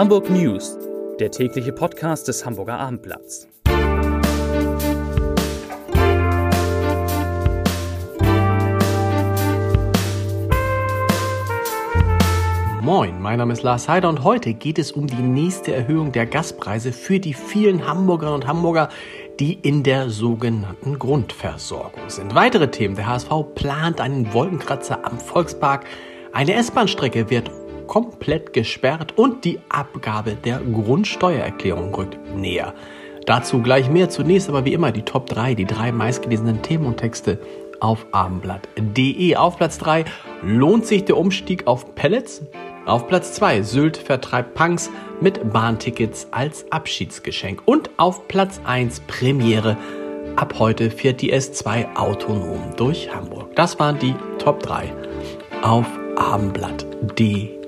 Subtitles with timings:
[0.00, 0.78] Hamburg News,
[1.18, 3.46] der tägliche Podcast des Hamburger Abendblatts.
[12.80, 16.24] Moin, mein Name ist Lars Heider und heute geht es um die nächste Erhöhung der
[16.24, 18.88] Gaspreise für die vielen Hamburgerinnen und Hamburger,
[19.38, 22.34] die in der sogenannten Grundversorgung sind.
[22.34, 22.94] Weitere Themen.
[22.94, 25.84] Der HSV plant einen Wolkenkratzer am Volkspark.
[26.32, 27.50] Eine S-Bahn-Strecke wird
[27.90, 32.72] komplett gesperrt und die Abgabe der Grundsteuererklärung rückt näher.
[33.26, 34.08] Dazu gleich mehr.
[34.08, 37.38] Zunächst aber wie immer die Top 3, die drei meistgelesenen Themen und Texte
[37.80, 39.34] auf abendblatt.de.
[39.36, 40.04] Auf Platz 3
[40.42, 42.42] lohnt sich der Umstieg auf Pellets.
[42.86, 44.88] Auf Platz 2 Sylt vertreibt Punks
[45.20, 47.62] mit Bahntickets als Abschiedsgeschenk.
[47.64, 49.76] Und auf Platz 1 Premiere.
[50.36, 53.54] Ab heute fährt die S2 autonom durch Hamburg.
[53.56, 54.92] Das waren die Top 3
[55.62, 55.86] auf
[56.16, 57.59] abendblatt.de.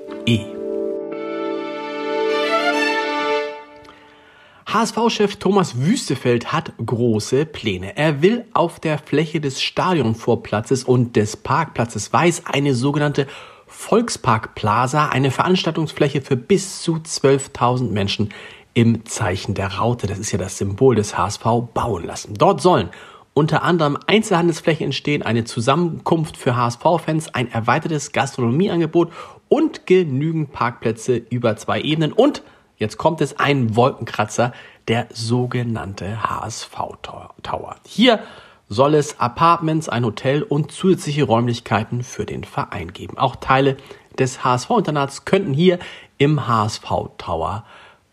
[4.65, 7.97] HSV-Chef Thomas Wüstefeld hat große Pläne.
[7.97, 13.27] Er will auf der Fläche des Stadionvorplatzes und des Parkplatzes Weiß eine sogenannte
[13.67, 18.29] Volkspark Plaza, eine Veranstaltungsfläche für bis zu 12.000 Menschen
[18.73, 22.33] im Zeichen der Raute, das ist ja das Symbol des HSV, bauen lassen.
[22.35, 22.89] Dort sollen
[23.33, 29.11] unter anderem Einzelhandelsflächen entstehen, eine Zusammenkunft für HSV-Fans, ein erweitertes Gastronomieangebot
[29.49, 32.43] und genügend Parkplätze über zwei Ebenen und
[32.77, 34.53] jetzt kommt es ein Wolkenkratzer,
[34.87, 36.75] der sogenannte HSV
[37.41, 37.75] Tower.
[37.85, 38.19] Hier
[38.69, 43.17] soll es Apartments, ein Hotel und zusätzliche Räumlichkeiten für den Verein geben.
[43.17, 43.77] Auch Teile
[44.17, 45.79] des HSV-Internats könnten hier
[46.17, 47.65] im HSV-Tower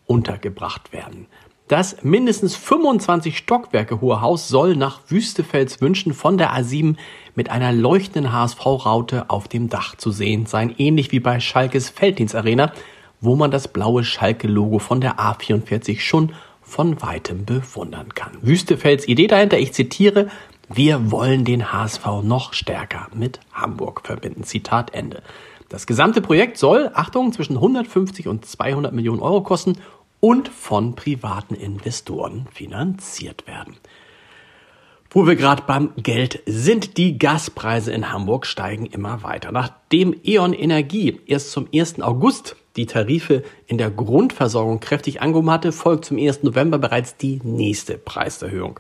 [0.07, 1.27] untergebracht werden.
[1.71, 6.97] Das mindestens 25 Stockwerke hohe Haus soll nach Wüstefels Wünschen von der A7
[7.37, 12.73] mit einer leuchtenden HSV-Raute auf dem Dach zu sehen sein, ähnlich wie bei Schalkes Felddienstarena,
[13.21, 18.33] wo man das blaue Schalke-Logo von der A44 schon von weitem bewundern kann.
[18.43, 20.29] Wüstefels Idee dahinter, ich zitiere,
[20.69, 24.43] wir wollen den HSV noch stärker mit Hamburg verbinden.
[24.43, 25.23] Zitat Ende.
[25.69, 29.77] Das gesamte Projekt soll, Achtung, zwischen 150 und 200 Millionen Euro kosten
[30.21, 33.77] und von privaten Investoren finanziert werden.
[35.13, 39.51] Wo wir gerade beim Geld sind, die Gaspreise in Hamburg steigen immer weiter.
[39.51, 42.01] Nachdem E.ON Energie erst zum 1.
[42.01, 46.45] August die Tarife in der Grundversorgung kräftig angehoben hatte, folgt zum 1.
[46.45, 48.79] November bereits die nächste Preiserhöhung.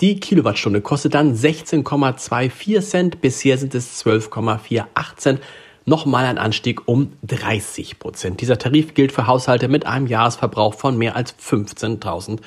[0.00, 3.20] Die Kilowattstunde kostet dann 16,24 Cent.
[3.20, 5.40] Bisher sind es 12,48 Cent.
[5.88, 8.42] Nochmal ein Anstieg um 30 Prozent.
[8.42, 12.40] Dieser Tarif gilt für Haushalte mit einem Jahresverbrauch von mehr als 15.000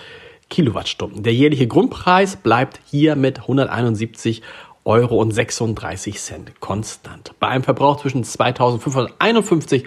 [0.52, 1.24] Kilowattstunden.
[1.24, 4.44] Der jährliche Grundpreis bleibt hier mit 171
[4.86, 7.34] Euro und 36 Cent konstant.
[7.40, 9.86] Bei einem Verbrauch zwischen 2551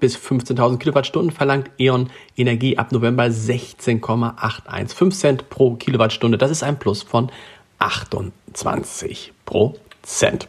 [0.00, 6.38] bis 15.000 Kilowattstunden verlangt E.ON Energie ab November 16,815 Cent pro Kilowattstunde.
[6.38, 7.30] Das ist ein Plus von
[7.80, 10.48] 28 Prozent.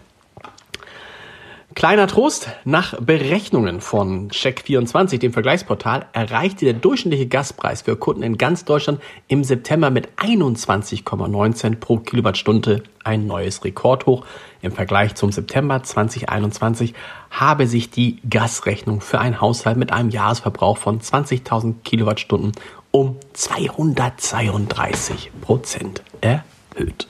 [1.76, 8.38] Kleiner Trost, nach Berechnungen von Check24, dem Vergleichsportal, erreichte der durchschnittliche Gaspreis für Kunden in
[8.38, 14.26] ganz Deutschland im September mit 21,9 Cent pro Kilowattstunde ein neues Rekordhoch.
[14.62, 16.94] Im Vergleich zum September 2021
[17.30, 22.54] habe sich die Gasrechnung für einen Haushalt mit einem Jahresverbrauch von 20.000 Kilowattstunden
[22.92, 27.10] um 232 Prozent erhöht.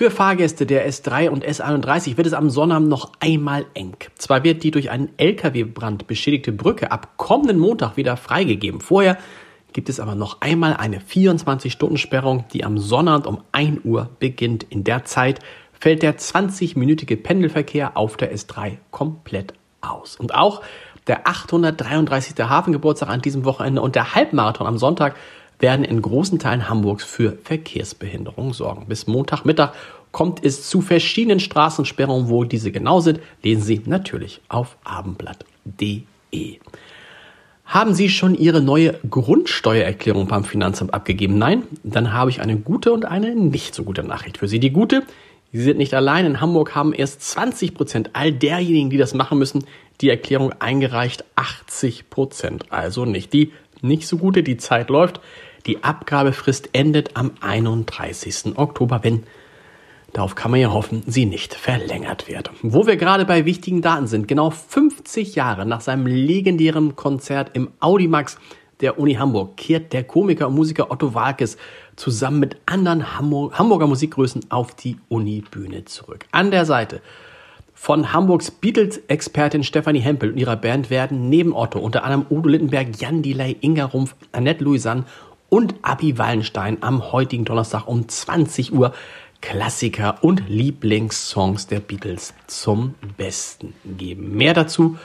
[0.00, 3.98] Für Fahrgäste der S3 und S31 wird es am Sonnabend noch einmal eng.
[4.16, 8.80] Zwar wird die durch einen Lkw-Brand beschädigte Brücke ab kommenden Montag wieder freigegeben.
[8.80, 9.18] Vorher
[9.74, 14.62] gibt es aber noch einmal eine 24-Stunden-Sperrung, die am Sonnabend um 1 Uhr beginnt.
[14.70, 15.40] In der Zeit
[15.78, 19.52] fällt der 20-minütige Pendelverkehr auf der S3 komplett
[19.82, 20.16] aus.
[20.16, 20.62] Und auch
[21.08, 22.42] der 833.
[22.48, 25.16] Hafengeburtstag an diesem Wochenende und der Halbmarathon am Sonntag
[25.60, 28.86] werden in großen Teilen Hamburgs für Verkehrsbehinderung sorgen.
[28.86, 29.72] Bis Montagmittag
[30.12, 32.28] kommt es zu verschiedenen Straßensperrungen.
[32.28, 36.58] Wo diese genau sind, lesen Sie natürlich auf abendblatt.de.
[37.64, 41.38] Haben Sie schon Ihre neue Grundsteuererklärung beim Finanzamt abgegeben?
[41.38, 41.62] Nein?
[41.84, 44.58] Dann habe ich eine gute und eine nicht so gute Nachricht für Sie.
[44.58, 45.04] Die gute,
[45.52, 46.26] Sie sind nicht allein.
[46.26, 49.64] In Hamburg haben erst 20 Prozent all derjenigen, die das machen müssen,
[50.00, 51.24] die Erklärung eingereicht.
[51.36, 53.32] 80 Prozent also nicht.
[53.32, 53.52] Die
[53.82, 55.20] nicht so gute, die Zeit läuft.
[55.66, 58.56] Die Abgabefrist endet am 31.
[58.56, 59.24] Oktober, wenn
[60.12, 62.50] Darauf kann man ja hoffen, sie nicht verlängert wird.
[62.62, 67.70] Wo wir gerade bei wichtigen Daten sind, genau 50 Jahre nach seinem legendären Konzert im
[67.78, 68.36] Audimax
[68.80, 71.58] der Uni Hamburg kehrt der Komiker und Musiker Otto Walkes
[71.96, 76.26] zusammen mit anderen Hamburger Musikgrößen auf die Uni-Bühne zurück.
[76.32, 77.02] An der Seite
[77.74, 82.98] Von Hamburgs Beatles-Expertin Stefanie Hempel und ihrer Band werden neben Otto unter anderem Udo Littenberg,
[82.98, 85.04] Jan Delay, Inga Rumpf, Annette Louisanne
[85.50, 88.94] und Abi Wallenstein am heutigen Donnerstag um 20 Uhr
[89.42, 94.36] Klassiker und Lieblingssongs der Beatles zum Besten geben.
[94.36, 94.96] Mehr dazu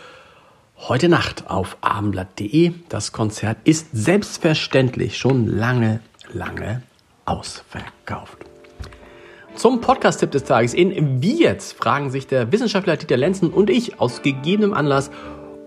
[0.77, 2.73] heute Nacht auf abendblatt.de.
[2.89, 6.01] Das Konzert ist selbstverständlich schon lange,
[6.31, 6.83] lange
[7.25, 8.37] ausverkauft.
[9.55, 14.01] Zum Podcast-Tipp des Tages in Wie jetzt fragen sich der Wissenschaftler Dieter Lenzen und ich
[14.01, 15.11] aus gegebenem Anlass,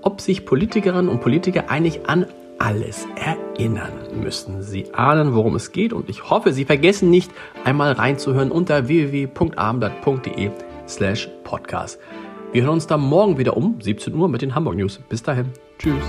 [0.03, 2.27] ob sich Politikerinnen und Politiker eigentlich an
[2.59, 4.63] alles erinnern müssen.
[4.63, 7.31] Sie ahnen, worum es geht und ich hoffe, Sie vergessen nicht,
[7.65, 10.51] einmal reinzuhören unter www.abendblatt.de
[10.87, 11.99] slash podcast.
[12.53, 15.01] Wir hören uns dann morgen wieder um 17 Uhr mit den Hamburg News.
[15.09, 15.53] Bis dahin.
[15.79, 16.05] Tschüss.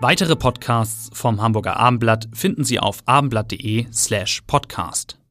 [0.00, 5.18] Weitere Podcasts vom Hamburger Abendblatt finden Sie auf abendblatt.de slash podcast.